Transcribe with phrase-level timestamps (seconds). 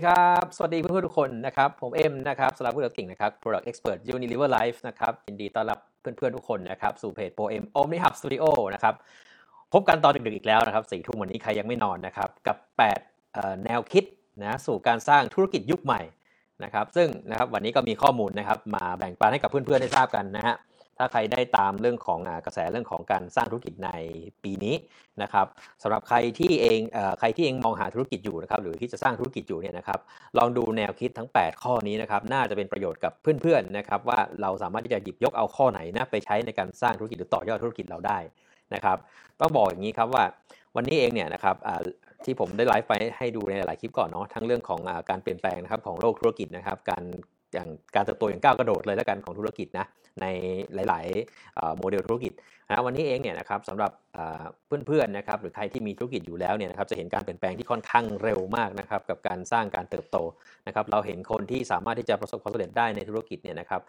[0.00, 8.44] สดีครับ สวัสดีเพื่อนๆทุกคนนะครับ ผมเอ็มนะครับสำหรับผู้เก่งนะครับ Product Expert Unilever Life นะครับยินดีต้อนรับเพื่อนๆทุกคนนะครับ สู่เพจโปรเอ็ม Omni Hub Studio
[8.74, 8.94] นะครับ
[9.72, 12.56] พบกันตอนดึกๆอีกแล้วนะครับสี่ทุ่มวันนี้ใครยังไม่นอนนะครับ กับ
[13.10, 14.04] 8 แนวคิด
[14.42, 16.00] นะสู่การสร้างธุรกิจยุคใหม่
[16.64, 20.56] นะครับ ซึ่งนะครับวันนี้ก็มีข้อมูลนะครับมาแบ่งปันให้กับเพื่อนๆได้ทราบกันนะฮะ
[21.00, 23.90] ถ้าใครได้ตามเรื่องของกระแสเรื่องของการสร้างธุรกิจใน
[24.44, 24.74] ปีนี้
[25.22, 25.46] นะครับ
[25.82, 26.80] สำหรับใครที่เอง
[27.20, 30.00] ใครที่เองมองหาธุรกิจอยู่นะครับหรือที่จะสร้างธุรกิจอยู่เนี่ยนะครับ
[30.38, 38.18] ลองดูแนวคิดทั้ง 8 ข้อนี้นะครับน่าจะเป็นประโยชน์กับเพื่อนๆนะครับว่าเราสามารถที่จะหยิบยกเอาข้อไหนนะไปใช้ในการสร้างธุรกิจหรือต่อยอดธุรกิจเราได้
[38.74, 38.96] นะครับ
[39.40, 40.24] ต้องบอกอย่างนี้ครับว่า
[40.76, 41.56] วันนี้เองเนี่ยนะครับ
[42.24, 47.04] ที่ผมได้ไลฟ์ไปให้ดูในหลายคลิปก่อนเนาะทั้งเรื่องของการเปลี่ยนแปลงนะครับของโลกธุรกิจนะครับการ
[47.52, 49.86] อย่างการเติบโตอย่างก้าวกระโดดเลยแล้วกันของธุรกิจนะ
[50.20, 50.26] ใน
[50.88, 52.32] หลายๆโมเดลธุรกิจ
[52.68, 53.90] นะวันนี้เองเนี่ยนะครับสำหรับ
[54.66, 60.16] เพื่อนๆนะครับหรือใครที่มีธุรกิจอยู่แล้วเนี่ยนะครับจะเห็นการเปลี่ยนแปลงที่ค่อนข้างเร็วมากนะครับกับการสร้างการเติบโต
[60.66, 63.80] นะครับเราเห็นคนที่สามารถที่จะประสบความสำเร็จได้ในธุรกิจเนี่ยนะครับ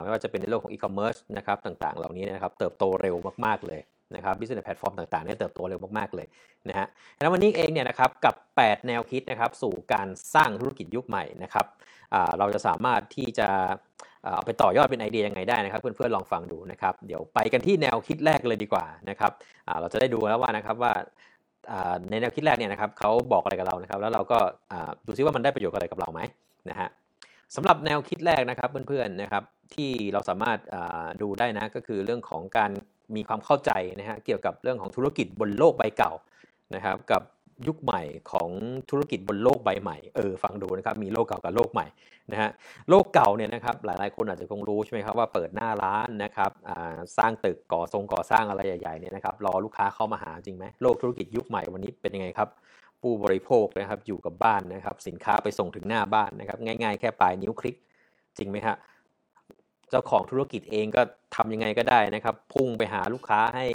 [0.00, 3.16] ไม่ว่าจะเป็นในโลกของอีคอมเมิร์ซนะครับต่างๆ เหล่านี้นะครับเติบโตเร็ว
[3.46, 3.80] มากๆเลย
[4.14, 6.26] นะครับ business platform ต่างๆเนี่ยเติบโตเร็วมาก ๆ เลย
[6.68, 6.86] นะฮะ
[7.20, 11.66] แล้ววันนี้เองเนี่ยนะครับกับ 8 แนวคิดนะครับสู่การสร้างธุรกิจยุคใหม่นะครับ
[12.38, 13.48] เราจะสามารถที่จะ
[14.22, 19.32] เอาไปต่อยอดเป็นไอเดียยังไงได้นะครับ เพื่อนๆลองฟังดูนะครับ เดี๋ยวไปกันที่แนวคิดแรกเลยดีกว่านะครับ
[19.80, 20.92] เราจะได้ดูแล้วว่านะครับว่า
[22.10, 24.38] ในแนวคิดแรกเนี่ยนะครับเขาบอกอะไรกับเรานะครับ แล้วเราก็
[25.06, 26.20] ดูซิว่ามันได้ประโยชน์อะไรกับเราไหม
[26.70, 26.88] นะฮะ
[27.56, 29.42] สำหรับแนวคิดแรกนะครับเพื่อนๆนะครับ
[29.74, 30.58] ที่เราสามารถ
[31.22, 32.70] ดูได้นะก็คือเรื่องของการ
[33.16, 36.12] มีความเข้าใจนะฮะเกี่ยวกับเรื่องของธุรกิจบนโลกใบเก่า
[36.74, 37.22] นะครับกับ
[37.66, 38.02] ยุคใหม่
[38.32, 38.48] ของ
[38.90, 41.86] ธุรกิจบนโลกใบใหม่เออฟังดูนะครับมีโลกเก่ากับโลกใหม่
[42.32, 42.50] นะฮะ
[42.88, 46.50] โลกเก่าเนี่ยนะครับหลายๆคนอาจจะคงรู้ใช่ไหมครับว่าเปิดหน้าร้านนะครับ
[47.18, 52.48] สร้างตึกก่อทรงก่อสร้างอะไรใหญ่ๆเนี่ยนะครับรอลูกค้าเข้ามาหาจริงไหมโลกธุรกิจยุคใหม่วันนี้เป็นยังไงครับ
[53.00, 57.76] ผู้บริโภคนะครับอยู่กับบ้านนะครับสินค้าไปส่งถึงหน้าบ้านนะครับง่าย ๆ แค่ปลายนิ้วคลิก
[58.38, 58.76] จริงไหมฮะ
[59.90, 61.02] เจ้าของธุรกิจเองก็
[61.36, 63.66] ทำยังไงก็ได้นะครับ พุ่งไปหาลูกค้าให้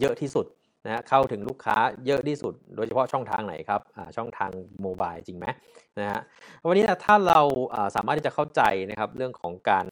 [0.00, 0.46] เยอะที่สุด
[0.86, 1.76] นะเข้าถึงลูกค้า
[2.06, 3.80] เยอะที่สุด โดยเฉพาะช่องทางไหนครับ
[4.16, 4.50] ช่องทาง
[4.82, 5.46] โมบายจริงไหม
[6.00, 6.20] นะฮะ
[6.68, 7.40] วันนี้นะถ้าเรา
[7.96, 9.86] สามารถที่จะเข้าใจนะครับเรื่องของการ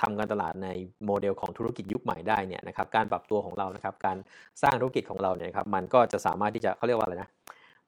[0.00, 0.68] ทำการตลาดใน
[1.06, 4.16] โมเดลของธุรกิจยุคใหม่ได้เนี่ยนะครับการปรับตัวของเรานะครับการ
[4.62, 7.28] สร้างธุรกิจของเราเนี่ยครับมันก็จะสามารถที่จะเขาเรียกว่าอะไรนะ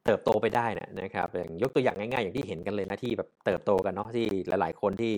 [0.08, 0.66] เติบโตไปได้
[1.00, 5.14] นะครับอย่างยกตัวอย่างง่ายๆ อย่างที่เห็นกันเลยนะที่แบบเติบโตกันเนาะที่หลายๆ คนที่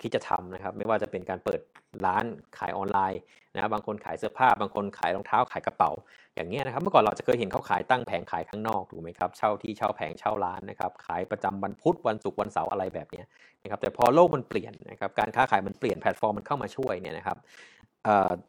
[0.00, 1.60] คิดจะทำนะครับไม่ว่าจะเป็นการเปิด
[2.06, 2.24] ร้าน
[2.58, 3.20] ขายออนไลน์
[3.54, 5.90] นะบางคนขายเสื้อผ้า บางคนขายรองเท้าขายกระเป๋า
[6.34, 13.22] อย่างเงี้ยนะครับเมื่อก่อนเราจะเคยเห็นเขาขายตั้งแผงขายข้างนอกถูกไหมครับเช่าที่เช่าแผงเช่าร้านนะครับขายประจำวันพุธวันศุกร์วันเสาร์อะไรแบบนี้
[13.62, 17.38] นะครับแต่พอโลกมันเปลี่ยนนะครับการค้าขายมันเปลี่ยนแพลตฟอร์มมันเข้ามาช่วยเนี่ยนะครับ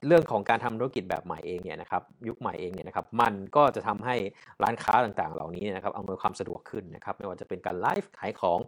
[0.07, 4.15] เรื่องของการทำธุรกิจแบบใหม่เองเนี่ยนะครับยุคใหม่เองเนี่ยนะครับมันก็จะทำให้
[4.63, 8.59] ร้านค้าต่างๆ เหล่านี้นะครับอำนวยความสะดวกขึ้นนะครับไม่ว่าจะเป็นการไลฟ์ขายของ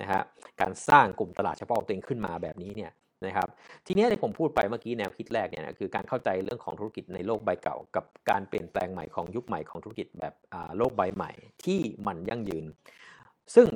[0.00, 0.22] นะฮะ
[0.60, 2.92] การสร้างกลุ่มตลาดเฉพาะตัวเองขึ้นมาแบบนี้เนี่ย
[3.26, 3.48] นะครับ
[3.86, 10.34] ทีนี้ที่ผมพูดไปเมื่อกี้แนวคิดแรกเนี่ยนะคือการเข้าใจเรื่องของธุรกิจในโลกใบเก่า กับการเปลี่ยนแปลงใหม่ของยุคใหม่ของธุรกิจแบบ
[10.76, 11.32] โลกใบใหม่
[11.64, 12.64] ที่มันยั่งยืน
[13.54, 13.66] ซึ่ง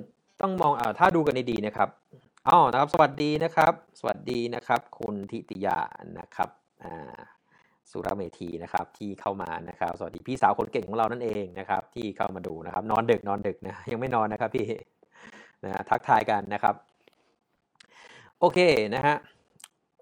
[0.41, 1.89] ต้องมองอถ้าดูกันดีๆนะครับ
[2.53, 5.79] อ๋อนะครับ สวัสดีนะครับ สวัสดีนะครับ คุณทิติยา
[6.19, 6.51] นะครับ
[7.91, 14.67] สุรเมธีนะครับที่เข้ามานะครับ สวัสดีพี่สาวคนเก่งของเรานั่นเองนะครับ ที่เข้ามาดูนะครับ นอนดึกนอนดึกนะยังไม่นอนนะครับพี่
[15.65, 16.75] นะทักทายกันนะครับ
[18.41, 18.59] โอเค
[18.95, 19.17] นะฮะ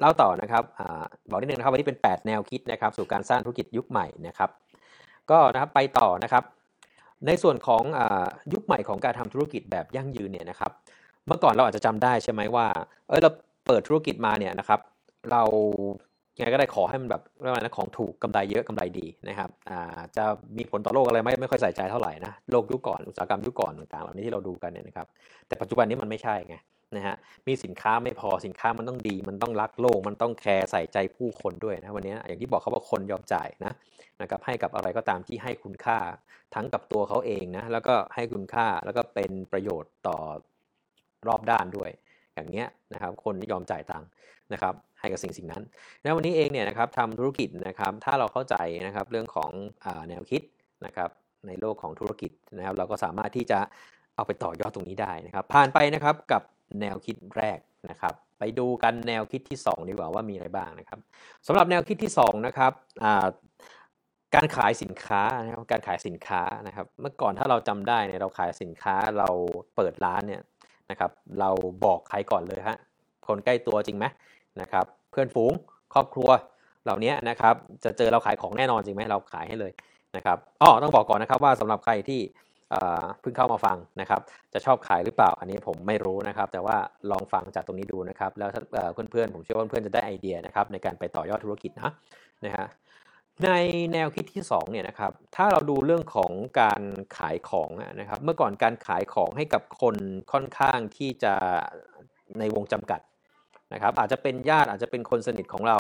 [0.01, 0.81] เล่าต่อนะครับอ
[1.31, 4.51] บอกนิดนึงนะครับวันนี้เป็น 8 แนวคิดนะครับ สู่การสร้างธุรกิจยุคใหม่นะครับ
[5.31, 6.45] ก็นะครับไปต่อนะครับ
[7.27, 8.01] ในส่วนของอ
[8.53, 10.73] ยุคใหม่ของการทำธุรกิจแบบยั่งยืนเนี่ยนะครับ
[11.27, 12.67] เมื่อก่อนเราอาจจะจำได้ใช่ไหมว่า
[13.09, 13.31] เออเรา
[13.67, 14.81] เปิดธุรกิจมาเนี่ยนะครับ
[15.31, 15.43] เรา
[16.39, 20.25] ยังไงก็ได้ขอให้มันแบบเรียกว่านะของถูกกำไรเยอะกำไรดีนะครับอ่าจะ
[20.57, 25.07] มีผลต่อโลกอะไรไม่ไม่ค่อยใส่ใจเท่าไหร่นะโลกยุคก่อนอุตสาหกรรมยุคก่อนต่างๆเหล่านี้ที่เราดูกันเนี่ยนะครับ
[25.47, 26.57] แต่ปัจจุบันนี้มันไม่ใช่ไง
[26.97, 33.73] นะฮะมีสินค้าไม่พอสินค้ามันต้องดี มันต้องรักโลกมันต้องแคร์ใส่ใจผู้คนด้วยนะวันนี้อย่างที่บอกเขาว่าคนยอมจ่ายนะ
[34.23, 35.99] นะครับให้กับอะไรก็ตามที่ให้คุณค่า
[36.55, 40.19] ทั้งกับตัวเขาเองนะแล้วก็ให้คุณค่าแล้วก็เป็นประโยชน์ต่อ
[41.27, 41.91] รอบด้านด้วย
[42.35, 44.09] อย่างเงี้ยนะครับ คนยอมจ่ายตังค์
[44.53, 45.63] นะครับ ให้กับสิ่งสิ่งนั้น
[46.03, 49.51] แล้ววันนี้เองเนี่ยนะครับทำธุรกิจนะครับ ถ้าเราเข้าใจนะครับเรื่องของ
[49.85, 50.43] อแนวคิด
[50.87, 51.11] นะครับ
[51.47, 53.59] ในโลกของธุรกิจนะครับ เราก็สามารถที่จะ
[54.15, 56.43] เอาไปต่อยอดตรงนี้ได้นะครับ ผ่านไปนะครับกับ
[56.81, 57.59] แนวคิดแรก
[57.91, 60.99] นะครับ ไปดูกันแนวคิดที่ 2 ดีกว่าว่ามีอะไรบ้างนะครับ
[61.47, 62.73] สำหรับแนวคิดที่2นะครับ
[64.35, 69.29] การขายสินค้านะครับการขายสินค้านะครับ เมื่อก่อนถ้าเราจำได้เนี่ยเราขายสินค้าเรา
[69.77, 70.43] เปิดร้านเนี่ย
[70.91, 71.11] นะครับ
[71.41, 71.51] เรา
[71.85, 72.77] บอกใครก่อนเลยฮะ
[73.27, 74.05] คนใกล้ตัวจริงไหม
[74.61, 75.53] นะครับ เพื่อนฝูง
[75.95, 76.29] ครอบครัว
[76.85, 77.55] เหล่านี้นะครับ
[77.85, 79.73] จะเจอเราขายของแน่นอนจริงไหมเราขายให้เลย
[80.17, 82.21] นะครับอ๋อต้องบอกก่อนนะครับว่าสำหรับใครที่
[83.21, 84.21] เพิ่งเข้ามาฟังนะครับ
[84.53, 86.77] จะชอบขายหรือเปล่าอันนี้ผมไม่รู้นะครับ แต่ว่า
[87.11, 88.49] ลองฟังจากตรงนี้ดูนะครับ แล้ว
[89.11, 91.91] เพื่อนๆผมเชื่อว่าเพื่อนๆจะได้ไอเดียนะครับในการไปต่อยอดธุรกิจนะ
[92.45, 92.67] นะฮะ
[93.45, 93.51] ใน
[93.93, 96.83] แนวคิดที่2เนี่ยนะครับถ้าเราดูเรื่องของการ
[97.17, 99.97] ขายของนะครับเมื่อก่อนการขายของให้กับคน
[100.33, 101.35] ค่อนข้างที่จะ
[102.39, 103.01] ในวงจำกัด
[103.73, 105.79] นะครับอาจจะเป็นญาติอาจจะเป็นคนสนิทของเรา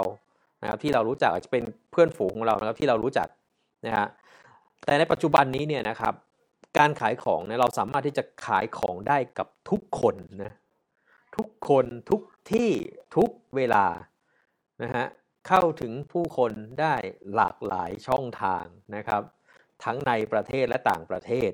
[0.62, 3.29] นะครับที่เรารู้จักอาจจะเป็นเพื่อนฝูงของเรานะครับที่เรารู้จัก
[3.87, 4.06] นะฮะ
[4.85, 6.14] แต่ในปัจจุบันนี้เนี่ยนะครับ
[6.79, 10.53] การขายของเนี่ยเราสามารถที่จะขายของได้กับทุกคนนะ
[11.36, 12.20] ทุกคนทุก
[12.53, 12.70] ที่
[13.17, 13.84] ทุกเวลา
[14.82, 15.06] นะฮะ
[15.48, 16.94] เข้าถึงผู้คนได้
[17.34, 18.65] หลากหลายช่องทาง
[18.96, 19.22] นะครับ
[19.84, 21.50] ทั้งในประเทศและต่างประเทศ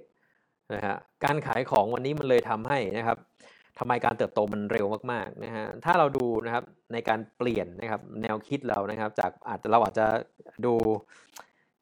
[0.74, 3.18] นะฮะการขายของวันนี้มันเลยทำให้นะครับ
[3.78, 10.06] ทำไมการเติบโตมันเร็วมากๆนะฮะถ้าเราดูนะครับในการเปลี่ยนนะครับแนวคิดเรานะครับ จากอาจจะเราอาจจะ
[10.66, 10.74] ดู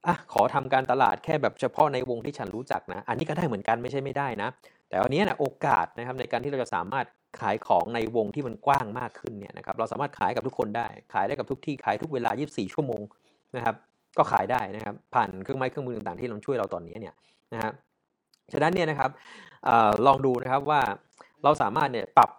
[0.07, 4.49] อะขอทำการตลาดแค่แบบเฉพาะในวงที่ฉันรู้จักนะ อันนี้ก็ได้เหมือนกันไม่ใช่ไม่ได้นะ
[4.89, 7.07] แต่วันนี้นะโอกาสนะครับในการที่เราจะสามารถ
[7.41, 13.03] ขายของในวงที่มันกว้างมากขึ้นเนี่ยนะครับเราสามารถขายกับทุกคนได้ ขายได้กับทุกที่ขายทุกเวลา 24 ชั่วโมง
[13.57, 13.75] นะครับ
[14.19, 17.15] ก็ขายได้นะครับผ่านเครื่องไม้เครื่องมือต่างๆที่เราช่วยเราตอนนี้เนี่ย
[17.53, 17.73] นะครับ
[18.53, 19.11] ฉะนั้นเนี่ยนะครับ
[19.69, 19.71] อ
[20.07, 20.81] ลองดูนะครับว่า
[21.45, 22.31] เราสามารถเนี่ยปรับ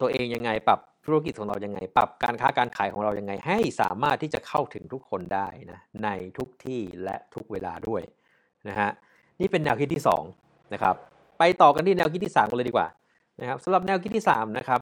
[0.00, 8.02] ตัวเองยังไง ปรับธุรกิจของเรายังไง ปรับการค้าการขายของเรายังไง ให้สามารถที่จะเข้าถึงทุกคนได้นะในทุกที่และทุกเวลาด้วย
[8.68, 8.90] นะฮะ
[9.40, 10.02] นี่เป็นแนวคิดที่
[10.36, 10.94] 2นะครับ
[11.38, 12.88] ไปต่อกันที่แนวคิดที่3กันเลยดีกว่า
[13.40, 14.80] นะครับสำหรับแนวคิดที่3นะครับ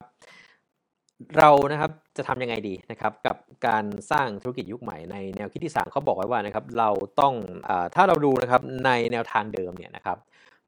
[1.37, 3.37] เรานะครับจะทำยังไงดีนะครับกับ
[3.67, 7.33] การสร้างธุรกิจยุคใหม่ในแนวคิดที่ 3เขาบอกไว้ว่านะครับเราต้อง
[7.67, 10.17] อถ้าเราดูนะครับในแนวทางเดิมเนี่ยนะครับ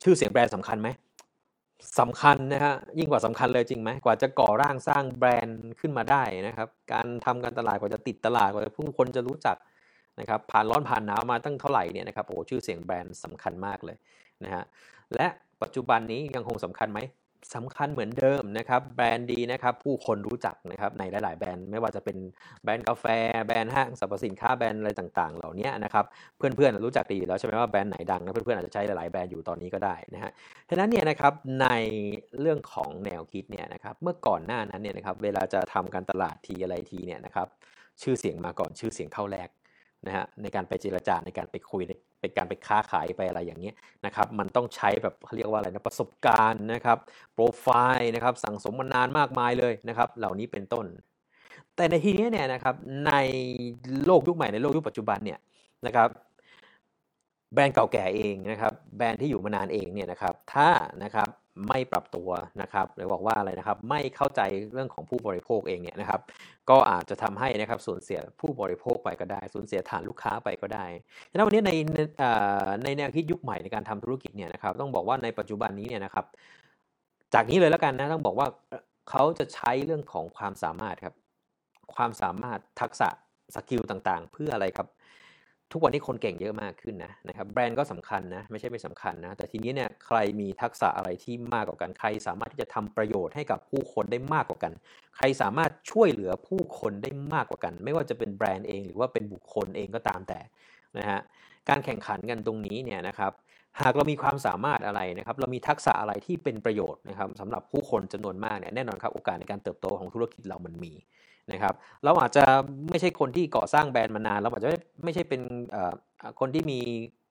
[0.04, 0.90] ชื่อเสียงแบรนด์สำคัญไหม
[2.00, 9.58] สำคัญนะฮะยิ่งกว่าสำคัญเลยจริงไหมกว่าจะก่อร่างสร้างแบรนด์ขึ้นมาได้นะครับการทำการตลาดกว่าจะติดตลาดกว่าผู้คนจะรู้จัก
[10.20, 13.98] นะครับผ่านร้อนผ่านหนาวมาตั้งเท่าไหร่เนี่ยนะครับโอ้ชื่อเสียงแบรนด์สำคัญมากเลย
[14.44, 14.64] นะฮะ
[15.16, 15.28] และ
[15.62, 17.00] ปัจจุบันนี้ยังคงสำคัญไหม
[17.56, 22.18] สำคัญเหมือนเดิมนะครับแบรนด์ดีนะครับผู้คนรู้จักนะครับในหลาย ๆ แบรนด์ไม่ว่าจะเป็น
[22.64, 23.06] แบรนด์กาแฟ
[23.46, 26.06] แบรนด์ห้างสรรพสินค้าแบรนด์อะไรต่างๆ เหล่านี้นะครับ
[26.38, 30.32] เพื่อน ๆ รู้จักดีแล้วใช่ไหมว่าแบรนด์ไหนดังนะเพื่อน ๆ อาจจะใช้หลาย ๆ แบรนด์อยู่ตอนนี้ก็ได้นะฮะ
[30.70, 31.68] ฉะนั้นเนี่ยนะครับใน
[32.40, 37.48] เรื่องของแนวคิดเนี่ยนะครับเมื่อก่อนหน้านั้นเนี่ยนะครับเวลาจะทำการตลาดทีอะไรทีเนี่ยนะครับ
[38.02, 39.50] ชื่อเสียงมาก่อนชื่อเสียงเข้าแรก
[40.08, 41.82] นะฮะในการไปเจรจาในการไปคุย
[42.22, 43.76] เป็นการไปค้าขายไปอะไรอย่างเงี้ย
[44.06, 46.98] นะครับมันต้องใช้แบบเขาเรียกว่าอะไรนะประสบการณ์นะครับ
[47.34, 47.68] โปรไฟ
[48.00, 50.86] ล์นะครับสั่งสมมานานมากมายเลยนะครับเหล่านี้เป็นต้น
[51.76, 52.76] แต่ในทีนี้เนี่ยนะครับ
[53.08, 53.14] ใน
[54.06, 55.40] โลกยุคใหม่ในโลกยุคปัจจุบันเนี่ย
[55.86, 56.10] นะครับ
[57.54, 60.70] แบรนด์เก่าแก่เองนะครับแบรนด์ที่อยู่มานานเองเนี่ยนะครับถ้า
[61.04, 61.30] นะครับ
[61.68, 62.30] ไม่ปรับตัว
[62.62, 64.42] นะครับหรือบอกว่าอะไรนะครับไม่เข้าใจ
[64.74, 66.22] เรื่องของผู้บริโภคเองเนี่ยนะครับ
[66.70, 70.86] ก็อาจจะทำให้นะครับสูญเสียผู้บริโภคไปก็ได้สูญเสียฐานลูกค้าไปก็ได้
[71.32, 71.72] ฉะนั้นวันนี้ใน
[72.84, 76.26] ในแนวคิดยุคใหม่ในการทำธุรกิจเนี่ยนะครับต้องบอกว่าในปัจจุบันนี้เนี่ยนะครับ
[77.34, 78.48] จากนี้เลยแล้วกันนะต้องบอกว่า
[79.10, 81.16] เขาจะใช้เรื่องของความสามารถครับ
[81.96, 83.10] ความสามารถทักษะ
[83.56, 84.88] สกิลต่างๆ เพื่ออะไรครับ
[85.72, 94.74] ทุกวันนี้คนเก่งเยอะมากขึ้นนะนะครับแบรนด์ก็สำคัญนะไม่ใช่ไม่สำคัญนะแต่ทีนี้เนี่ยใครมีทักษะอะไรที่มากกว่ากันใครสามารถที่จะทำประโยชน์ให้กับผู้คนได้มากกว่ากัน
[95.18, 100.40] ใครสามารถช่วยเหลือผู้คนได้มากกว่ากัน ไม่ว่าจะเป็นแบรนด์เองหรือว่าเป็นบุคคลเองก็ตามแต่
[100.98, 101.20] นะฮะ
[101.70, 103.32] การแข่งขันกันตรงนี้เนี่ยนะครับ
[103.82, 110.94] หากเรามีความสามารถอะไรนะครับ เรามีทักษะอะไรที่เป็นประโยชน์นะครับสำหรับผู้คนจำนวนมากเนี่ยแน่นอนครับโอกาสในการเติบโตของธุรกิจเรามันมี
[111.52, 112.46] นะครับเราอาจจะ
[112.90, 114.70] ไม่ใช่คนที่ก่อสร้างแบรนด์มานานเราอาจจะ
[115.04, 115.42] ไม่ใช่เป็น
[116.40, 116.80] คนที่มี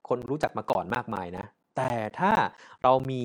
[0.08, 1.44] คนรู้จักมาก่อนมากมายนะ
[1.76, 2.32] แต่ถ้า
[2.82, 3.22] เรามี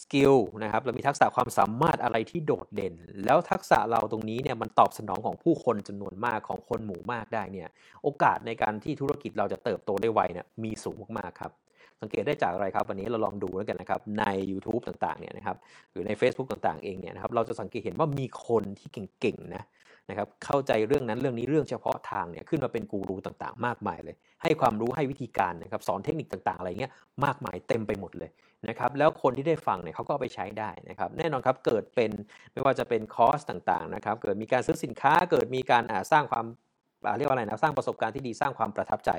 [0.00, 7.68] สกิลนะครับเรามีทักษะความสามารถอะไรที่โดดเด่น แล้วทักษะเราตรงนี้เนี่ยมันตอบสนองของผู้คนจำนวนมากของคนหมู่มากได้เนี่ย
[8.02, 11.52] โอกาสในการที่ธุรกิจเราจะเติบโตได้ไวเนี่ยมีสูงมากๆครับ
[12.00, 15.56] สังเกตได้จากอะไรครับ วันนี้เราลองดูแล้วกันนะครับใน YouTube ต่างๆเนี่ยนะครับ
[15.90, 18.88] หรือใน Facebook ต่างๆเองเนี่ยนะครับเราจะสังเกตเห็นว่ามีคนที่
[19.20, 19.62] เก่งๆนะ
[20.10, 26.92] นะครับเข้าใจเรื่องนั้นเรื่องนี้เรื่องเฉพาะทางเนี่ยขึ้นมาเป็นกูรูต่างๆ มากมายเลย ให้ความรู้ให้วิธีการนะครับสอนเทคนิคต่างๆ อะไรเงี้ย
[27.24, 28.30] มากมายเต็มไปหมดเลย
[28.68, 32.10] นะครับแล้วคนที่ได้ฟังเนี่ยเขาก็เอาไปใช้ได้นะครับแน่นอนครับเกิดเป็น
[32.52, 35.82] ไม่ว่าจะเป็นคอร์สต่างๆนะครับเกิดมีการซื้อสินค้าเกิดมีการ
[36.12, 36.46] สร้างความ
[37.16, 39.10] เรียกว่าอะไรนะสร้างประสบการณ์ที่ดีสร้างความประทับใจ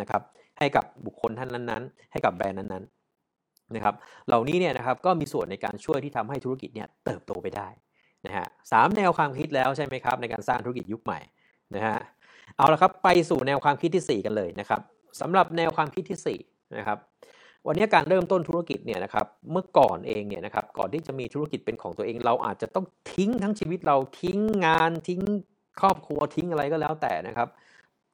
[0.00, 0.22] นะครับ
[0.58, 3.94] ให้กับบุคคลท่านนั้นๆ ให้กับแบรนด์นั้นๆนะครับ
[4.28, 7.68] เหล่านี้เนี่ยนะครับก็มีส่วนในการช่วยที่ทำให้ธุรกิจเนี่ยเติบโตไปได้
[8.26, 11.20] นะฮะสามแนวความคิดแล้วใช่ไหมครับในการสร้างธุรกิจยุคใหม่
[11.74, 11.98] นะฮะ
[12.56, 14.80] เอาละครับไปสู่แนวความคิดที่ 4 กันเลยนะครับ
[15.20, 16.98] สำหรับแนวความคิดที่4นะครับ
[17.66, 25.20] วันนี้การเริ่มต้นธุรกิจเนี่ยนะครับเมื่อก่อนเองเนี่ยนะครับก่อนที่จะมีธุรกิจเป็นของตัวเอง เราอาจจะต้องทิ้งทั้งชีวิตเราทิ้งงานทิ้ง
[25.80, 27.48] ครอบครัวทิ้งอะไรก็แล้วแต่นะครับ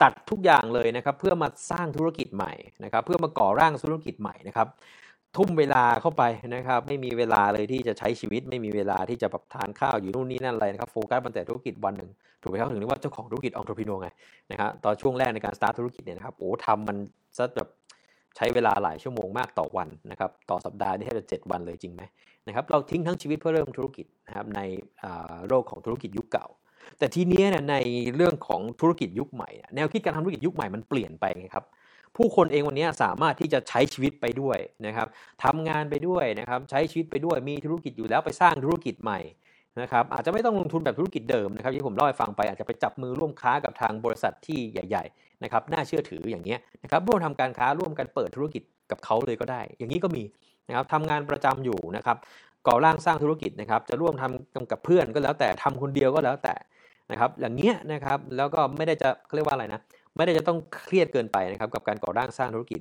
[0.03, 2.53] ตัดทุกอย่างเลยนะครับเพื่อมาสร้างธุรกิจใหม่
[2.85, 4.69] นะครับ เพื่อมาก่อร่างธุรกิจใหม่นะครับ
[5.37, 6.23] ทุ่มเวลาเข้าไป
[6.55, 12.11] นะครับ ไม่มีเวลาเลยที่จะใช้ชีวิต ไม่มีเวลาที่จะแบบทานข้าวอยู่นู่นนี่นั่นอะไรนะครับโฟกัสมันแต่ธุรกิจวันหนึ่ง
[12.43, 14.09] ถูกไหมครับถึงเรียกว่าเจ้าของธุรกิจองค์ประกอบไง
[14.51, 16.97] นะครับตอนช่วงแรกในการสตาร์ทธุรกิจเนี่ยนะครับโอ้ทำมัน
[17.37, 17.69] ซะแบบ
[18.37, 22.03] ใช้เวลาหลายชั่วโมงมากต่อวันนะครับต่อสัปดาห์นี่แทบจะเจ็ดวันเลยจริงไหม
[22.47, 24.61] นะครับเราทิ้งทั้งชีวิตเพื่อเริ่มธุรกิจนะครับใน
[25.49, 26.47] โลกของธุรกิจยุคเก่า
[26.99, 27.77] แต่ทีนี้นี่ยใน
[28.17, 31.65] เรื่องของธุรกิจยุคใหม่ แนวคิดการทำธุรกิจยุคใหม่มันเปลี่ยนไปไงครับ
[32.19, 35.09] ผู้คนเองวันนี้สามารถที่จะใช้ชีวิตไปด้วยนะครับ
[35.45, 39.21] ทำงานไปด้วยนะครับใช้ชีวิตไปด้วยมีธุรกิจอยู่แล้วไปสร้างธุรกิจใหม่
[39.81, 50.25] นะครับอาจจะไม่ต้องลงทุนแบบธุรกิจเดิมนะครับที่ผมเล่าให้ฟังไปอาจจะไปจับมือร่วมค้ากับทางบริษัทที่ใหญ่ๆนะครับน่าเชื่อถืออย่างเงี้ยนะครับร่วมทำการค้าร่วมกันเปิดธุรกิจกับเขาเลยก็ได้ อย่างนี้ก็มี
[50.69, 52.17] นะครับทำงานประจำอยู่นะครับ
[52.67, 56.55] ก่อร่างสร้างธุรกิจนะครับจะร่วมทำกับเพื่อนก็แล้วแต่ทำคนเดียวก็แล้วแต่
[57.11, 59.81] นะครับอย่างเงี้ยนะครับแล้วก็ไม่ได้จะเรียกว่าอะไรนะ
[60.19, 62.81] ไม่ได้จะต้องเครียดเกินไปนะครับกับการก่อร่างสร้างธุรกิจ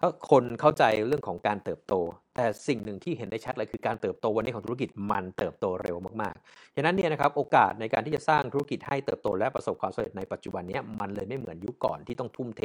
[0.00, 1.94] ถ้าคนเข้าใจเรื่องของการเติบโต
[2.36, 12.62] แต่สิ่งหนึ่งที่เห็นได้ชัดเลยคือการเติบโตวันนี้ของธุรกิจมันเติบโตเร็วมากๆฉะนั้นเนี่ยนะครับโอกาสในการที่จะสร้างธุรกิจให้เติบโตและประสบความสำเร็จในปัจจุบันนี้มันเลยไม่เหมือนยุคก่อนที่ต้องทุ่มเท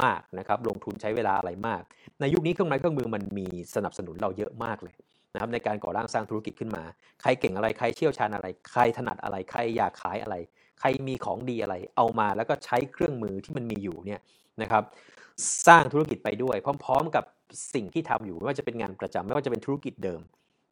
[0.00, 1.82] มากนะครับลงทุนใช้เวลาอะไรมาก
[2.20, 4.96] ในยุคนี้เครื่องไม้เครื่องมือมันมีสนับสนุนเราเยอะมากเลย
[5.34, 6.82] นะครับในการก่อร่างสร้างธุรกิจขึ้นมา
[7.22, 10.36] ใครเก่งอะไรใครเชี่ยวชาญอะไร ใครถนัดอะไรใครอยากขายอะไร
[10.80, 14.20] ใครมีของดีอะไร เอามาแล้วก็ใช้เครื่องมือที่มันมีอยู่เนี่ย
[14.62, 14.82] นะครับ
[15.66, 17.24] สร้างธุรกิจไปด้วย พร้อม ๆ กับ
[17.74, 20.20] สิ่งที่ทำอยู่ไม่ว่าจะเป็นงานประจำไม่ว่าจะเป็นธุรกิจเดิม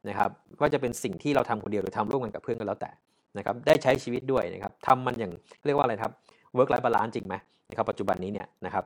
[0.08, 2.90] นะครับว่าจะเป็นสิ่งที่เราทำคนเดียวหรือทำร่วมกันกับเพื่อนก็แล้วแต่
[3.38, 5.32] นะครับได้ใช้ชีวิตด้วยนะครับทำมันอย่าง
[5.66, 6.12] เรียกว่าอะไรครับ
[6.56, 7.34] work life balance จริงไหม
[7.70, 8.84] นะครับปัจจุบันนี้เนี่ยนะครับ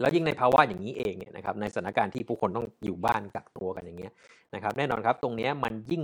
[0.00, 4.12] แล้วยิ่งในภาวะอย่างนี้เองเนี่ยนะครับในสถานการณ์ที่ผู้คนต้องอยู่บ้านกักตัวกันอย่างเงี้ย
[4.54, 6.02] นะครับแน่นอนครับตรงนี้มันยิ่ง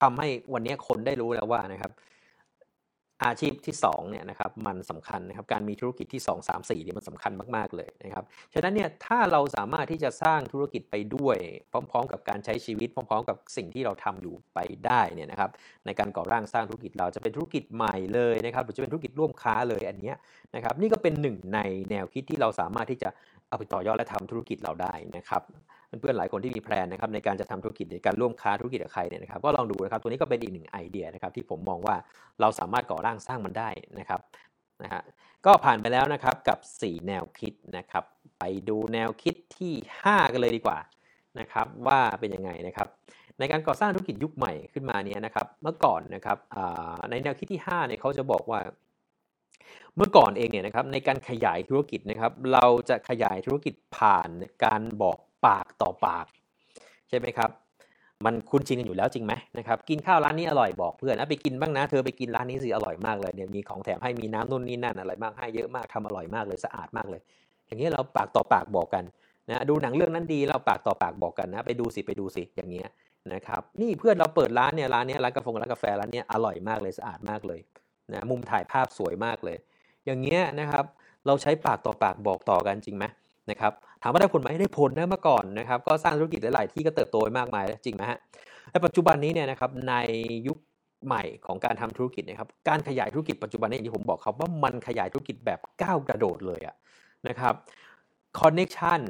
[0.00, 1.92] ทำให้วันนี้คนได้รู้แล้วว่านะครับ
[3.26, 11.36] อาชีพที่2เนี่ยนะครับมันสำคัญนะครับการมีธุรกิจที่ 2 3 4เนี่ยมันสำคัญมาก ๆ เลยนะครับฉะนั้นเนี่ยถ้าเราสามารถที่จะสร้างธุรกิจไปด้วย
[11.70, 15.50] พร้อม ๆ กับการใช้ชีวิตพร้อม ๆ กับสิ่งที่เราทำอยู่ไปได้เนี่ยนะครับ
[15.86, 20.12] ในการก่อร่างสร้างธุรกิจเราจะเป็นธุรกิจใหม่เลยนะครับหรือจะเป็นธุรกิจร่วมค้าเลยอันนี้
[20.54, 23.08] นะครับนี่ก็เป็นหนึ่งในแนวคิดที่เราสามารถที่จะ
[23.48, 25.42] เอาไปต่อยอดและทำธุรกิจเราได้นะครับ
[26.00, 31.96] เพื่อนๆหลายคนที่มีแพลนนะครับในการจะทำธุรกิจในการร่วมค้าธุรกิจกับใครเนี่ยนะครับก็ลองดูนะครับตัวนี้ก็เป็นอีกหนึ่งไอเดียนะครับที่ผมมองว่า
[32.40, 34.20] เราสามารถก่อร่างสร้างมันได้นะครับ
[34.82, 35.02] นะฮะ
[35.46, 38.04] ก็ผ่านไปแล้วนะครับกับ 4 แนวคิดนะครับ
[38.38, 39.72] ไปดูแนวคิดที่
[40.04, 40.78] 5 กันเลยดีกว่า
[41.40, 42.88] นะครับว่าเป็นยังไงนะครับ
[43.38, 46.38] ในการก่อสร้างธุรกิจยุคใหม่ขึ้นมาเนี่ยนะครับเมื่อก่อนนะครับ
[47.10, 48.60] ในแนวคิดที่5เนี่ยเขาจะบอกว่า
[49.96, 54.30] เมื่อก่อนเองเนี่ยนะครับในการขยายธุรกิจนะครับเราจะขยายธุรกิจผ่าน
[54.64, 56.26] การบอก ปากต่อปาก
[57.08, 57.50] ใช่ไหมครับ
[58.24, 67.20] มันคุ้นชินกันอยู่แล้วจริงไหมนะครับกินข้าวร้านนี้อร่อยบอกเพื่อนนะไปกินบ้างนะเธอไปกินร้านนี้สิอร่อยมากเลยเนี่ยมีของแถมให้มีน้ำนู่นนี่นั่นอะไรมากให้เยอะมากทำอร่อยมากเลยสะอาดมากเลย
[67.66, 69.04] อย่างนี้เราปากต่อปากบอกกัน
[69.50, 72.88] นะดูหนังเรื่องนั้นดีเราปากต่อปากบอกกันนะ ไปดูสิไปดูสิอย่างเงี้ย
[73.32, 77.60] นะครับนี่เพื่อนเราเปิดร้านเนี่ยร้านนี้ร้านกาแฟร้านกาแฟร้านนี้อร่อยมากเลยสะอาดมากเลย
[78.12, 79.56] นะมุมถ่ายภาพสวยมากเลย
[80.06, 80.84] อย่างเงี้ยนะครับ
[81.26, 83.04] เราใช้ปากต่อปากบอกต่อกันจริงไหม
[83.50, 83.72] นะครับ
[84.04, 88.18] ถามว่าได้ผลไหมได้ผลนะเมื่อก่อนนะครับก็สร้างธุรกิจหลาย ๆ ที่ก็เติบโตมากมายจริงไหมฮะ
[88.72, 89.94] ในปัจจุบันนี้เนี่ยนะครับใน
[90.48, 90.58] ยุค
[91.06, 96.76] ใหม่ของการทำธุรกิจนะครับการขยายธุรกิจปัจจุบันนี้อย่างที่ผมบอกครับว่ามันขยายธุรกิจแบบก้าวกระโดดเลยอะ
[97.28, 97.54] นะครับ
[98.40, 99.00] connection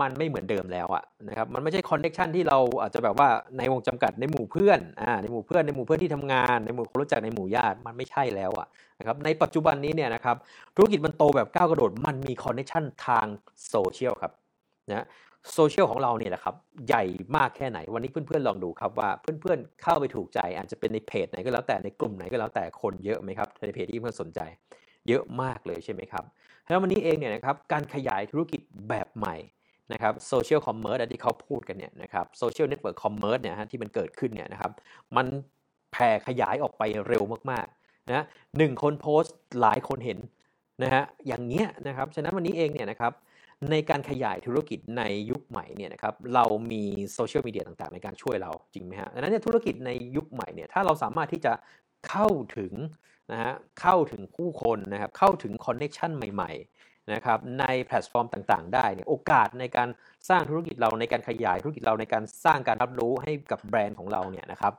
[0.00, 3.28] มันไม่เหมือนเดิมแล้วอะนะครับมันไม่ใช่ connection ที่เราอาจจะแบบว่า
[3.58, 8.66] ในวงจำกัดในหมู่เพื่อนอ่าในหมู่เพื่อนในหมู่เพื่อนที่ทำงาน ในหมู่คนรู้จักในหมู่ญาติมันไม่ใช่แล้วอะ
[8.98, 10.36] นะครับในปัจจุบันนี้เนี่ยนะครับ
[10.76, 13.26] ธุรกิจมันโตแบบก้าวกระโดดมันมี connection ทาง
[13.68, 14.32] โซเชียลครับ
[14.90, 15.06] นะ
[15.54, 16.54] โซเชียลของเราเนี่ยแหละครับ
[16.86, 17.04] ใหญ่
[17.36, 24.40] มากแค่ไหนวันนี้เพื่อนๆลองดูครับว่าเพื่อนๆเข้าไปถูกใจ อาจจะเป็นในเพจไหนก็แล้วแต่ในกลุ่มไหนก็แล้วแต่คนเยอะไหมครับในเพจที่เพื่อนสนใจ
[25.08, 26.24] เยอะมากเลยใช่ไหมครับ
[26.66, 29.36] แล้ววันนี้เองเนี่ยนะครับการขยายธุรกิจแบบใหม่
[29.92, 34.72] นะครับ social commerce ที่เขาพูดกันเนี่ยนะครับ social network commerce เนี่ยฮะที่มันเกิดขึ้นเนี่ยนะครับ
[35.16, 35.26] มัน
[35.92, 38.24] แผ่ขยายออกไปเร็วมากๆ นะ
[38.58, 40.18] หนึ่งคนโพสต์หลายคนเห็น
[40.82, 43.12] นะฮะอย่างเงี้ยนะครับฉะนั้นวันนี้เองเนี่ยนะครับ
[43.70, 46.82] ในการขยายธุรกิจในยุคใหม่เนี่ยนะครับเรามี
[47.14, 51.52] โซเชียลมีเดียต่างๆ ในการช่วยเราจริงไหมฮะดังนั้นเนี่ยธุรกิจในยุคใหม่เนี่ยถ้าเราสามารถที่จะ
[52.08, 52.72] เข้าถึง
[53.32, 59.88] นะฮะเข้าถึงผู้คนนะครับเข้าถึง connection ใหม่ๆนะครับในแพลตฟอร์มต่างๆ ได้เนี่ยโอกาสในการ
[60.28, 64.72] สร้างธุรกิจเราในการขยายธุรกิจเราในการสร้างการรับรู้ให้กับแบรนด์ของเราเนี่ยนะครับ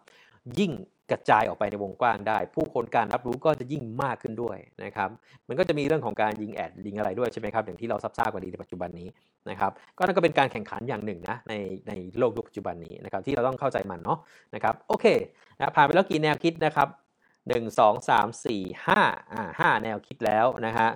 [0.60, 0.72] ยิ่ง
[1.12, 5.10] กระจายออกไปในวงกว้างได้ ผู้คนการรับรู้ก็จะยิ่งมากขึ้นด้วยนะครับ
[5.48, 9.08] มันก็จะมีเรื่องของการยิงแอดยิงอะไรด้วยใช่ไหมครับอย่างที่เราทราบกันดีในปัจจุบันนี้
[9.50, 11.54] นะครับก็นั่นก็เป็นการแข่งขันอย่างหนึ่งนะใน
[11.88, 14.20] ในโลกยุคปัจจุบันนี้นะครับที่เราต้องเข้าใจมันเนาะ
[14.56, 15.06] นะครับโอเค
[15.58, 16.88] นะผ่านไปแล้วกี่แนวคิดนะครับ
[17.46, 20.90] 1 2 3 4 5อ่า5แนวคิดแล้วนะฮะ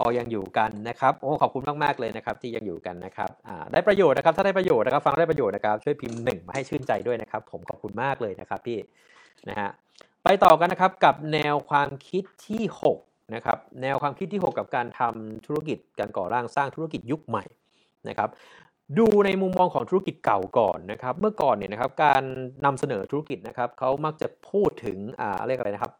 [0.00, 8.78] ออยังอยู่กันนะครับโอ้ขอบคุณมากๆเลยนะครับที่ยังอยู่กันนะครับอ่าได้ประโยชน์นะครับถ้าได้ประโยชน์นะครับฟังได้ประโยชน์นะครับช่วยพิมพ์หนึ่งมาให้ชื่นใจด้วยนะครับผมขอบคุณมากเลยนะครับพี่
[9.50, 9.70] นะฮะ
[10.24, 12.62] ไปต่อกันนะครับกับแนวความคิดที่
[12.98, 17.44] 6นะครับแนวความคิดที่ 6 กับการทำธุรกิจการก่อร่างสร้างธุรกิจยุคใหม่
[18.08, 18.30] นะครับ
[18.98, 22.22] ดูในมุมมองของธุรกิจเก่าก่อนนะครับ เมื่อก่อนเนี่ยนะครับการ
[22.64, 25.92] นำเสนอธุรกิจนะครับเขามักจะพูดถึงอ่าเรียกอะไรนะครับ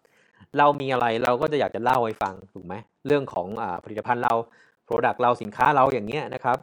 [0.58, 2.74] เรามีอะไรเราก็จะอยากจะเล่าให้ฟังถูกไหม
[3.06, 4.34] เรื่องของอาผลิตภัณฑ์เรา
[4.88, 6.58] Product เราสินค้าเราอย่างเงี้ยนะครับ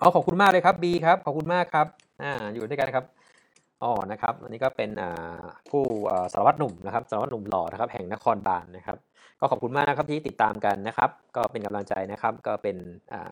[0.00, 1.86] อ๋อขอบคุณมากเลยครับบีครับขอบคุณมากครับ
[2.22, 3.04] อ่าอยู่ด้วยกันครับ
[3.82, 4.90] อ๋อนะครับอันนี้ก็เป็น
[5.70, 5.82] ผู้
[6.32, 8.98] สารวัตรหนุ่มนะครับสารวัตรหนุ่มหล่อนะครับแห่งนครบาลนะครับ
[9.40, 12.76] ก็ขอบคุณมากนะครับที่ติดตามกันนะครับ ก็เป็นกำลังใจนะครับ ก็เป็น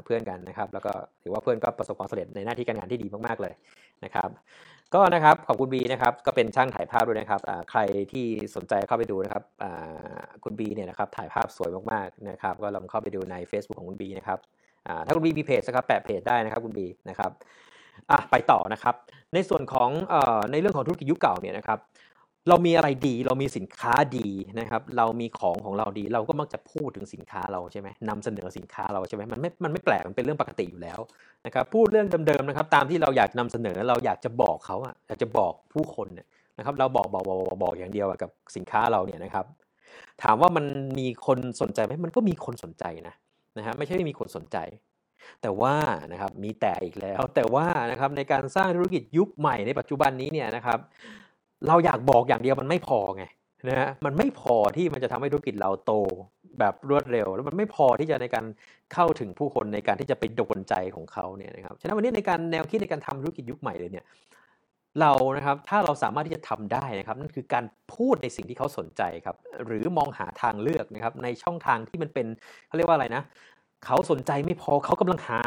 [0.05, 3.55] เพื่อนกันนะครับ แล้วก็ถือว่าเพื่อนก็ประสบความสำเร็จในหน้าที่การงานที่ดีมากๆเลย
[4.05, 4.29] นะครับ
[4.95, 7.81] ก็นะครับขอบคุณบีนะครับก็เป็นช่างถ่ายภาพด้วยนะครับใคร
[8.13, 9.45] ที่สนใจเข้าไปดูนะครับ
[10.45, 14.39] คุณบีเนี่ยนะครับถ่ายภาพสวยมากๆนะครับ ก็ลองเข้าไปดูใน Facebook ของคุณบีนะครับ
[15.07, 17.31] ถ้าคุณบีมีเพจนะครับแปะเพจได้นะครับคุณบีนะครับ
[18.11, 18.95] อะไปต่อนะครับ
[19.35, 21.81] ในส่วนของเอ่อในเรื่องของธุรกิจยุคเก่าเนี่ยนะครับ
[22.49, 24.29] เรามีอะไรดีเรามีสินค้าดี
[24.61, 31.01] นะครับ เรามีของของเราดี เราก็มักจะพูดถึงสินค้าเราใช่ไหมนำเสนอสินค้าเราใช่ไหมมันไม่มันไม่แปลกมันเป็นเรื่องปกติอยู่แล้ว
[31.47, 36.27] นะครับพูดเรื่องเดิมๆนะครับตามที่เราอยากนำเสนอเราอยากจะบอกเขาอะอยากจะบอกผู้คนเนี่ย
[36.59, 39.47] นะครับ เราบอกบอกบอกบอกบอกอย่างเดียวอะกับสินค้าเราเนี่ยนะครับ
[40.23, 40.65] ถามว่ามัน
[40.99, 43.15] มีคนสนใจไหมมันก็มีคนสนใจนะ
[43.59, 44.57] นะฮะไม่ใช่ไม่มีคนสนใจ
[45.43, 45.77] แต่ว่า
[46.13, 50.79] นะครับมีแต่อีกแล้ว แต่ว่านะครับในการสร้างธุรกิจยุคใหม่ในปัจจุบันนี้เนี่ยนะครับ
[51.69, 53.25] เราอยากบอกอย่างเดียวมันไม่พอไง
[53.69, 55.93] นะฮะมันไม่พอที่มันจะทำให้ธุรกิจเราโต
[56.59, 58.45] แบบรวดเร็ว แล้วมันไม่พอที่จะในการ
[58.93, 64.05] เข้าถึงผู้คนในการที่จะไปโดนใจของเขาเนี่ยนะครับฉะนั้นวันนี้ในการแนวคิดในการทำธุรกิจยุคใหม่เลยเนี่ย
[65.01, 69.37] เรานะครับถ้าเราสามารถที่จะทำได้นะครับนั่นคือการพูดในสิ่งที่เขาสนใจครับ
[69.67, 72.27] หรือมองหาทางเลือกนะครับในช่องทางที่มันเป็น
[72.67, 73.23] เขาเรียกว่าอะไรนะ
[73.87, 75.41] เขาสนใจไม่พอเขากำลังหา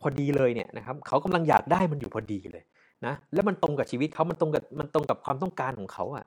[0.00, 2.62] พอดีเลยเนี่ยนะครับเขากำลังอยากได้มันอยู่พอดีเลย
[3.06, 6.24] นะแล้วมันตรงกับชีวิตเขามันตรงกับมันตรงกับความต้องการของเขาอะ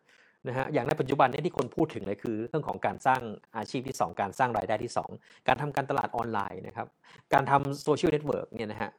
[0.47, 3.21] นะฮะอย่างในปัจจุบันนี้ที่คนพูดถึงเลยคือ เรื่องของการสร้าง
[3.57, 6.87] อาชีพที่ 2 การสร้างรายได้ที่ 2 การทำการตลาดออนไลน์นะครับ
[7.33, 8.91] การทำโซเชียลเน็ตเวิร์กเนี่ยนะฮะ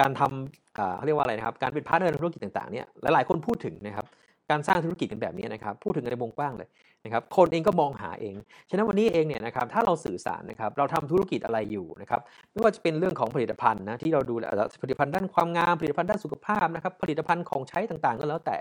[0.00, 4.06] การทำอ่าเขาเรียกว่าอะไรนะครับการเป็นพาร์ทเนอร์ในธุรกิจต่างๆเนี่ยหลายๆคนพูดถึงนะครับ
[4.50, 6.68] การสร้างธุรกิจกันแบบนี้นะครับพูดถึงในวงกว้างเลย
[7.04, 8.34] นะครับคนเองก็มองหาเอง
[8.70, 14.44] ฉะนั้นวันนี้เองเนี่ยนะครับถ้าเราสื่อสารนะครับเราทำธุรกิจอะไรอยู่นะครับไม่ว่าจะเป็นเรื่องของผลิตภัณฑ์นะที่เราดูแล
[14.82, 18.58] ผลิตภัณฑ์ด้านความงามผลิตภัณฑ์ด้านสุขภาพนะครับผลิตภัณฑ์ของใช้ต่างๆก็แล้วแต่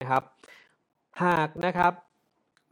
[0.00, 0.22] นะครับ
[1.22, 1.92] หากนะครับ